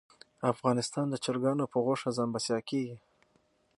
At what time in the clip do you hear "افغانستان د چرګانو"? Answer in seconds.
0.51-1.65